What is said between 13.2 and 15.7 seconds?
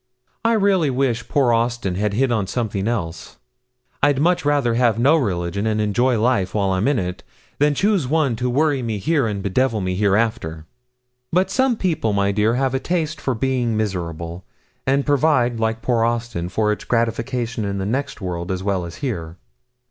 for being miserable, and provide,